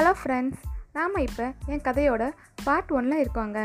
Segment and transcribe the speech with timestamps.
[0.00, 0.60] Hello friends
[0.92, 2.24] நாம் இப்போ என் கதையோட
[2.64, 3.58] பார்ட் ஒன்னில் இருக்கோங்க.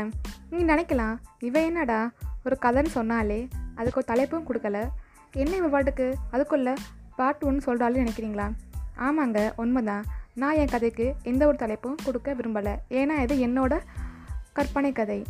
[0.50, 1.14] நீங்கள் நினைக்கலாம்
[1.48, 2.10] இவன் என்னடா?
[2.44, 3.38] ஒரு கதைன்னு சொன்னாலே
[3.74, 4.80] அதுக்கு ஒரு தலைப்பும் கொடுக்கல.
[5.42, 6.14] என்ன இவன் பாட்டுக்கு?
[6.30, 6.74] அதுக்குள்ளே
[7.16, 8.46] பார்ட் ஒன் சொல்கிறாலும் நினைக்கிறீங்களா?
[9.06, 10.04] ஆமாங்க உண்மைதான்.
[10.42, 12.74] நான் என் கதைக்கு எந்த ஒரு தலைப்பும் கொடுக்க விரும்பலை.
[12.98, 13.78] ஏன்னா இது என்னோட
[14.52, 15.20] கற்பனை கதை.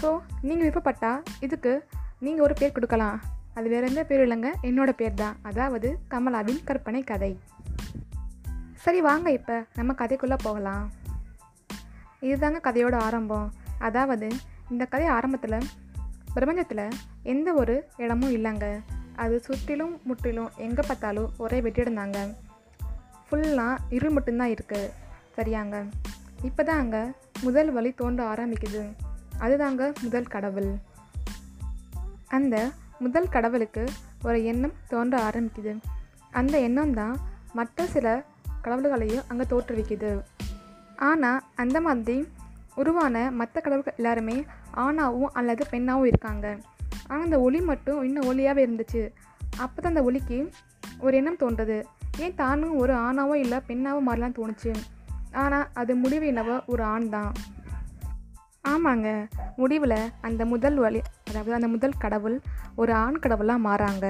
[0.00, 1.74] ஸோ நீங்கள் விருப்பப்பட்டால் இதுக்கு
[2.18, 3.20] நீங்கள் ஒரு பேர் கொடுக்கலாம்.
[3.54, 4.50] அது வேறு எந்த பேர் இல்லைங்க.
[4.62, 7.32] என்னோட பேர் தான் அதாவது கமலாவின் கற்பனை கதை.
[8.82, 9.64] சரி வாங்க இப்போ.
[9.74, 10.90] நம்ம கதைக்குள்ளே போகலாம்.
[12.20, 13.52] இதுதாங்க கதையோட ஆரம்பம்.
[13.78, 14.28] அதாவது
[14.70, 15.58] இந்த கதை ஆரம்பத்தில்
[16.34, 16.88] பிரபஞ்சத்தில்
[17.22, 18.80] எந்த ஒரு இடமும் இல்லைங்க.
[19.16, 22.34] அது சுற்றிலும் முற்றிலும் எங்கே பார்த்தாலும் ஒரே வெட்டியிருந்தாங்க
[23.30, 24.90] ஃபுல்லாக இருள் மட்டும்தான் இருக்குது
[25.36, 25.88] சரியாங்க?
[26.42, 27.12] இப்போ தாங்க
[27.42, 28.96] முதல் வழி தோன்ற ஆரம்பிக்குது.
[29.38, 30.74] அதுதாங்க முதல் கடவுள்.
[32.28, 33.84] அந்த முதல் கடவுளுக்கு
[34.24, 35.80] ஒரு எண்ணம் தோன்ற ஆரம்பிக்குது.
[36.30, 37.20] அந்த எண்ணம் தான்
[37.52, 38.24] மற்ற சில
[38.62, 40.12] கடவுள்களையும் அங்கே தோற்றுவிக்குது.
[41.08, 42.16] ஆனால் அந்த மாதிரி
[42.74, 44.36] உருவான மற்ற கடவுள்கள் எல்லாருமே
[44.76, 46.46] ஆணாவும் அல்லது பெண்ணாகவும் இருக்காங்க.
[47.06, 49.02] ஆனால் அந்த ஒளி மட்டும் இன்னும் ஒளியாகவே இருந்துச்சு.
[49.56, 50.38] அப்போ தான் அந்த ஒளிக்கு
[51.00, 51.78] ஒரு எண்ணம் தோன்றது.
[52.18, 54.72] ஏன் தானும் ஒரு ஆணாவோ இல்லை பெண்ணாவோ மாறலாம் தோணுச்சு?
[55.32, 57.32] ஆனால் அது முடிவு என்னவோ ஒரு ஆண் தான்.
[58.68, 59.08] ஆமாங்க.
[59.56, 62.36] முடிவில் அந்த முதல் வழி அதாவது அந்த முதல் கடவுள்
[62.76, 64.06] ஒரு ஆண் கடவுளாக மாறாங்க.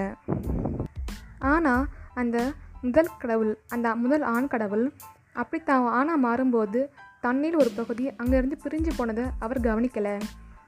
[1.39, 2.39] ஆனால் அந்த
[2.83, 4.93] முதல் கடவுள் அந்த முதல் ஆண் கடவுள்.
[5.33, 6.81] அப்படி தான் ஆணாக மாறும்போது
[7.21, 10.21] தண்ணீர் ஒரு பகுதி அங்கேருந்து பிரிஞ்சு போனதை அவர் கவனிக்கலை.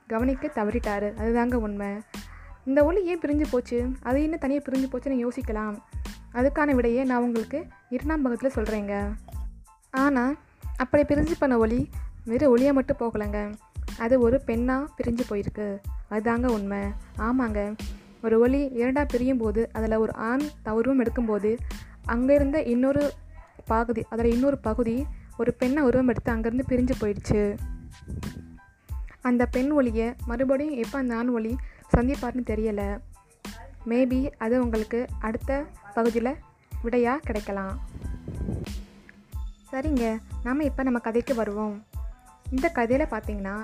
[0.06, 1.06] கவனிக்க தவறிட்டார்.
[1.22, 1.88] அதுதாங்க உண்மை.
[2.64, 3.88] இந்த ஒளி ஏன் பிரிஞ்சு போச்சு?
[4.02, 5.76] அது என்ன தனியாக பிரிஞ்சு போச்சுன்னு யோசிக்கலாம்.
[6.34, 8.94] அதுக்கான விடையை நான் உங்களுக்கு இரண்டாம் பக்கத்தில் சொல்கிறேங்க
[9.90, 10.36] ஆனால்
[10.76, 11.88] அப்படி பிரிஞ்சு பண்ண ஒளி
[12.24, 13.54] வெறும் ஒளியாக மட்டும் போகலைங்க.
[13.98, 15.78] அது ஒரு பெண்ணாக பிரிஞ்சு போயிருக்கு.
[16.10, 16.78] அதுதாங்க உண்மை.
[17.18, 17.76] ஆமாங்க.
[18.22, 21.56] ஒரு ஒளி இரண்டாக பிரியும் போது அதில் ஒரு ஆண் தவறும் எடுக்கும்போது
[22.06, 23.12] அங்கே இருந்த இன்னொரு
[23.64, 27.56] பகுதி அதில் இன்னொரு பகுதி ஒரு பெண்ணை உருவம் எடுத்து அங்கேருந்து பிரிஞ்சு போயிடுச்சு.
[29.20, 31.56] அந்த பெண் ஒளியை மறுபடியும் எப்போ அந்த ஆண் ஒளி
[31.94, 32.98] சந்திப்பார்னு தெரியலை.
[33.88, 35.64] மேபி அது உங்களுக்கு அடுத்த
[35.94, 36.36] பகுதியில்
[36.82, 37.80] விடையாக கிடைக்கலாம்.
[39.72, 41.84] சரிங்க நாம் இப்போ நம்ம கதைக்கு வருவோம்.
[42.50, 43.56] இந்த கதையில் பார்த்தீங்கன்னா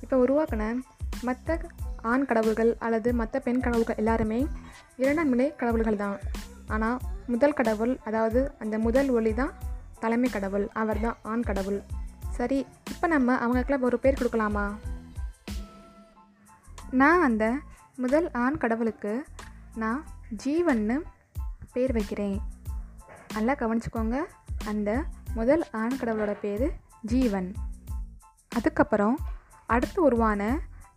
[0.00, 0.80] இப்போ உருவாக்கின
[1.22, 1.60] மற்ற
[2.02, 4.46] ஆண் கடவுள்கள் அல்லது மற்ற பெண் கடவுள்கள் எல்லாருமே
[4.96, 6.18] இரண்டாம் நிலை கடவுள்கள் தான்.
[6.68, 9.52] ஆனால் முதல் கடவுள் அதாவது அந்த முதல் ஒளி தான்
[10.00, 11.80] தலைமை கடவுள் அவர் தான் ஆண் கடவுள்.
[12.30, 14.66] சரி இப்போ நம்ம அவங்களுக்கெல்லாம் ஒரு பேர் கொடுக்கலாமா?
[16.90, 17.44] நான் அந்த
[17.96, 19.24] முதல் ஆண் கடவுளுக்கு
[19.74, 20.04] நான்
[20.44, 20.96] ஜீவன்னு
[21.72, 22.38] பேர் வைக்கிறேன்.
[23.32, 24.18] நல்லா கவனிச்சுக்கோங்க
[24.64, 24.90] அந்த
[25.34, 26.66] முதல் ஆண் கடவுளோட பேர்
[27.02, 27.54] ஜீவன்.
[28.56, 29.18] அதுக்கப்புறம்
[29.66, 30.42] அடுத்து உருவான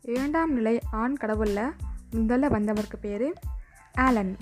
[0.01, 1.73] இரண்டாம் நிலை ஆண் கடவுளில்
[2.11, 3.33] முதல்ல வந்தவருக்கு பேர்
[3.93, 4.37] ஆலன்.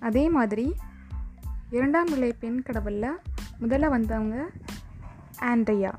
[0.00, 0.74] அதே மாதிரி
[1.70, 3.18] இரண்டாம் நிலை பெண் கடவுளில்
[3.60, 4.48] முதல்ல வந்தவங்க
[5.40, 5.92] ஆண்ட்ரியா.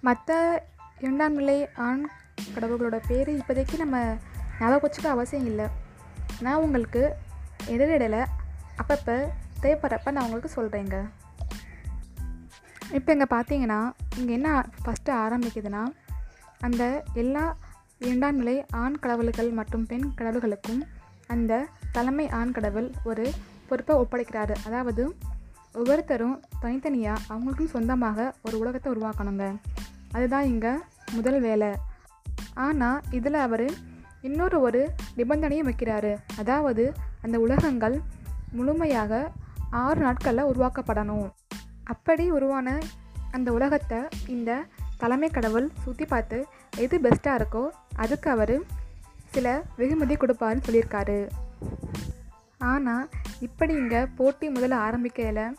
[0.00, 0.30] மற்ற
[0.98, 2.08] இரண்டாம் நிலை ஆண்
[2.54, 4.16] கடவுள்களோட பேர் இப்போதைக்கு நம்ம
[4.60, 5.66] ஞாபகம் வச்சுக்க அவசியம் இல்லை.
[6.40, 7.16] நான் உங்களுக்கு
[7.68, 8.26] இடையிடையில்
[8.76, 9.28] அப்பப்போ
[9.62, 11.10] தேவைப்படுறப்ப நான் உங்களுக்கு சொல்கிறேங்க
[12.92, 15.82] இப்போ இங்கே பார்த்தீங்கன்னா இங்கே என்ன ஃபஸ்ட்டு ஆரம்பிக்குதுன்னா
[16.60, 17.56] அந்த எல்லா
[17.98, 20.82] இரண்டாம் நிலை ஆண் கடவுள்கள் மற்றும் பெண் கடவுள்களுக்கும்
[21.26, 23.24] அந்த தலைமை ஆண் கடவுள் ஒரு
[23.68, 24.54] பொறுப்பை ஒப்படைக்கிறாரு.
[24.66, 25.02] அதாவது
[25.78, 29.46] ஒவ்வொருத்தரும் தனித்தனியாக அவங்களுக்கும் சொந்தமாக ஒரு உலகத்தை உருவாக்கணுங்க.
[30.12, 30.72] அதுதான் இங்கே
[31.16, 31.70] முதல் வேலை.
[32.66, 33.66] ஆனால் இதில் அவர்
[34.28, 34.80] இன்னொரு ஒரு
[35.18, 36.12] நிபந்தனையும் வைக்கிறாரு.
[36.38, 36.84] அதாவது
[37.22, 37.96] அந்த உலகங்கள்
[38.52, 39.12] முழுமையாக
[39.82, 41.28] ஆறு நாட்களில் உருவாக்கப்படணும்.
[41.84, 42.68] அப்படி உருவான
[43.36, 43.98] அந்த உலகத்தை
[44.34, 44.60] இந்த
[45.02, 46.38] தலைமை கடவுள் சுற்றி பார்த்து
[46.84, 47.64] எது பெஸ்ட்டாக இருக்கோ
[47.96, 48.56] அதுக்கு அவர்
[49.34, 49.46] சில
[49.76, 51.18] வெகுமதி கொடுப்பாருன்னு சொல்லியிருக்காரு.
[52.58, 53.08] ஆனால்
[53.40, 55.56] இப்படி இங்கே போட்டி முதல்ல ஆரம்பிக்கையில்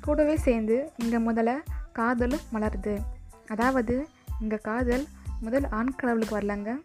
[0.00, 1.54] கூடவே சேர்ந்து இங்கே முதல்ல
[1.92, 3.02] காதலும் மலருது.
[3.48, 4.08] அதாவது
[4.40, 5.06] இங்கே காதல்
[5.40, 6.80] முதல் ஆண் கடவுளுக்கு வரலங்க.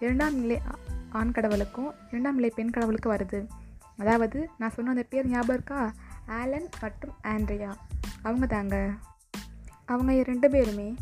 [0.00, 0.60] இரண்டாம் நிலை
[1.08, 3.48] ஆண் கடவுளுக்கும் இரண்டாம் நிலை பெண் கடவுளுக்கு வருது.
[3.98, 5.92] அதாவது நான் சொன்ன அந்த பேர் ஞாபகம் இருக்கா?
[6.26, 7.74] ஆலன் மற்றும் ஆண்ட்ரியா.
[8.22, 8.90] அவங்க தாங்க.
[9.84, 10.94] அவங்க ரெண்டு பேருமே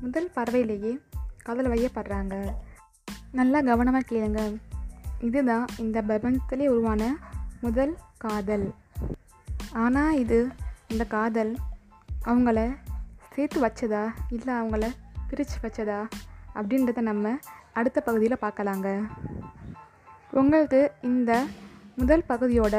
[0.00, 1.00] முதல் பறவையிலேயே
[1.36, 2.54] காதல் வையப்படுறாங்க.
[3.32, 4.56] நல்லா கவனமாக கேளுங்க.
[5.20, 7.16] இதுதான் இந்த பிரபஞ்சத்திலே உருவான
[7.62, 8.74] முதல் காதல்.
[9.72, 10.48] ஆனால் இது
[10.88, 11.56] இந்த காதல்
[12.24, 12.76] அவங்கள
[13.34, 14.02] சேர்த்து வச்சதா?
[14.28, 14.86] இல்லை அவங்கள
[15.28, 15.98] பிரித்து வச்சதா?
[16.54, 17.34] அப்படின்றத நம்ம
[17.72, 18.88] அடுத்த பகுதியில் பார்க்கலாங்க.
[20.30, 21.44] உங்களுக்கு இந்த
[21.96, 22.76] முதல் பகுதியோட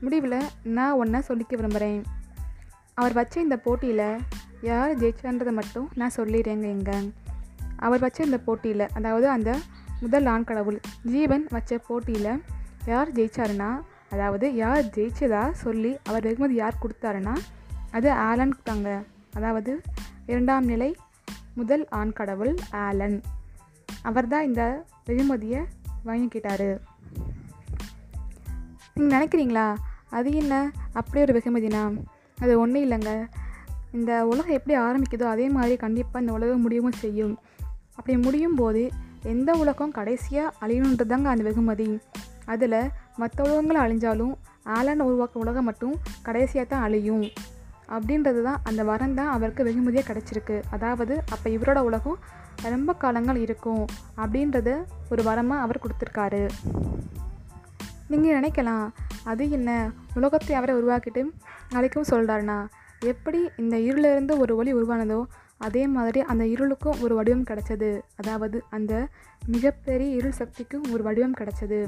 [0.00, 2.02] முடிவில் நான் ஒன்றை சொல்லிக்க விரும்புகிறேன்
[2.94, 4.20] அவர் வச்ச இந்த போட்டியில்
[4.60, 6.98] யார் ஜெயிச்சான்றதை மட்டும் நான் சொல்லிடுறேங்க இங்கே.
[7.76, 9.58] அவர் வச்ச இந்த போட்டியில் அதாவது அந்த
[10.00, 12.42] முதல் ஆண் கடவுள் ஜீவன் வச்ச போட்டியில்
[12.86, 17.36] யார் ஜெயிச்சாருன்னா அதாவது யார் ஜெயிச்சதா சொல்லி அவர் வெகுமதி யார் கொடுத்தாருன்னா
[17.90, 19.02] அது ஆலன் தாங்க.
[19.34, 19.80] அதாவது
[20.26, 20.96] இரண்டாம் நிலை
[21.54, 23.22] முதல் ஆண் கடவுள் ஆலன்.
[24.02, 25.60] அவர் தான் இந்த வெகுமதியை
[26.06, 26.80] வாங்கிக்கிட்டாரு
[28.94, 29.76] நீங்கள் நினைக்கிறீங்களா?
[30.10, 30.70] அது என்ன?
[30.92, 31.82] அப்படி ஒரு வெகுமதினா?
[32.40, 33.28] அது ஒன்றும் இல்லைங்க.
[33.92, 37.38] இந்த உலகம் எப்படி ஆரம்பிக்குதோ அதே மாதிரி கண்டிப்பாக இந்த உலகம் முடியவும் செய்யும்.
[37.96, 38.90] அப்படி முடியும் போது
[39.22, 42.00] எந்த உலகம் கடைசியாக அழியணுன்றது தாங்க அந்த வெகுமதி.
[42.44, 44.34] அதில் மற்ற உலகங்கள் அழிஞ்சாலும்
[44.76, 47.26] ஆலன் உருவாக்க உலகம் மட்டும் கடைசியாக தான் அழியும்.
[47.88, 50.56] அப்படின்றது தான் அந்த வரம் தான் அவருக்கு வெகுமதியாக கிடச்சிருக்கு.
[50.70, 52.18] அதாவது அப்போ இவரோட உலகம்
[52.62, 53.84] ரொம்ப காலங்கள் இருக்கும்
[54.16, 54.70] அப்படின்றத
[55.10, 56.42] ஒரு வரமாக அவர் கொடுத்துருக்காரு.
[58.12, 58.86] நீங்கள் நினைக்கலாம்
[59.24, 59.70] அது என்ன?
[60.14, 61.22] உலகத்தை அவரை உருவாக்கிட்டு
[61.74, 62.58] அழைக்கவும் சொல்கிறாருண்ணா
[63.12, 65.18] எப்படி இந்த இருளிலிருந்து ஒரு ஒளி உருவானதோ
[65.66, 67.90] அதே மாதிரி அந்த இருளுக்கும் ஒரு வடிவம் கிடச்சது.
[68.20, 68.92] அதாவது அந்த
[69.48, 71.80] மிகப்பெரிய இருள் சக்திக்கும் ஒரு வடிவம் கிடச்சது.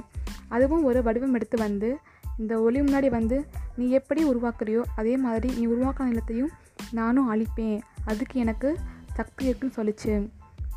[0.48, 1.90] அதுவும் ஒரு வடிவம் எடுத்து வந்து
[2.38, 3.38] இந்த ஒளி முன்னாடி வந்து
[3.78, 6.52] நீ எப்படி உருவாக்குறியோ அதே மாதிரி நீ உருவாக்கின நிலத்தையும்
[6.98, 7.78] நானும் அழிப்பேன்.
[8.04, 8.68] அதுக்கு எனக்கு
[9.18, 10.14] சக்தி இருக்குன்னு சொல்லிச்சு.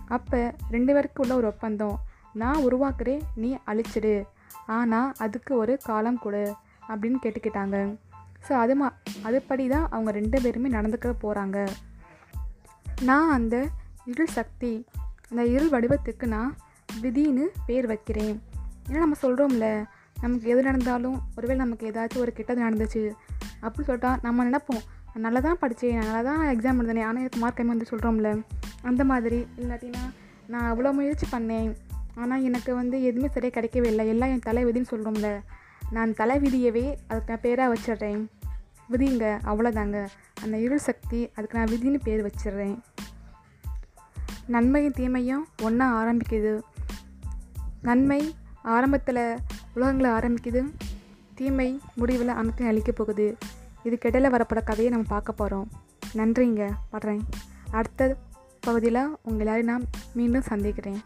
[0.07, 0.39] அப்போ
[0.75, 1.97] ரெண்டு பேருக்கு உள்ள ஒரு ஒப்பந்தம்.
[2.41, 4.15] நான் உருவாக்குறேன் நீ அழிச்சிடு.
[4.77, 6.43] ஆனால் அதுக்கு ஒரு காலம் கொடு
[6.89, 7.77] அப்படின்னு கேட்டுக்கிட்டாங்க.
[8.47, 8.87] ஸோ அது மா
[9.27, 11.57] அதுபடி தான் அவங்க ரெண்டு பேருமே நடந்துக்க போகிறாங்க
[13.09, 13.55] நான் அந்த
[14.11, 14.71] இருள் சக்தி
[15.29, 16.51] அந்த இருள் வடிவத்துக்கு நான்
[17.01, 18.35] விதின்னு பேர் வைக்கிறேன்.
[18.87, 19.67] ஏன்னா நம்ம சொல்கிறோம்ல
[20.21, 23.01] நமக்கு எது நடந்தாலும் ஒருவேளை நமக்கு ஏதாச்சும் ஒரு கெட்டது நடந்துச்சு
[23.63, 24.83] அப்படின்னு சொல்லிட்டா நம்ம நினைப்போம்
[25.13, 28.29] நான் நல்லா தான் படித்தேன் நான் நல்லா தான் எக்ஸாம் எழுதினேன் ஆனால் எனக்கு மார்க் கம்மி வந்து சொல்கிறோம்ல
[28.91, 29.39] அந்த மாதிரி.
[29.61, 30.03] இல்லாட்டினா
[30.53, 31.69] நான் அவ்வளோ முயற்சி பண்ணேன்
[32.21, 34.05] ஆனால் எனக்கு வந்து எதுவுமே சரியாக கிடைக்கவே இல்லை.
[34.13, 35.31] எல்லாம் என் தலை விதின்னு சொல்கிறோம்ல
[35.97, 38.23] நான் தலை விதியவே அதுக்கு நான் பேராக வச்சிடுறேன்.
[38.91, 39.99] விதிங்க அவ்வளோதாங்க
[40.43, 42.75] அந்த இருள் சக்தி அதுக்கு நான் விதின்னு பேர் வச்சிடுறேன்.
[44.47, 46.61] நன்மையும் தீமையும் ஒன்றா ஆரம்பிக்குது.
[47.81, 49.37] நன்மை ஆரம்பத்தில்
[49.75, 50.71] உலகங்களை ஆரம்பிக்குது.
[51.35, 53.37] தீமை முடிவில் அனைத்தையும் அழிக்க போகுது.
[53.83, 55.69] இதுக்கிடையில வரப்போகிற கதையை நம்ம பார்க்க போகிறோம்
[56.15, 57.21] நன்றிங்க படுறேன்
[57.71, 58.17] அடுத்த
[58.59, 61.01] பகுதியில் உங்கள் எல்லோரையும் நான் மீண்டும் சந்திக்கிறேன்.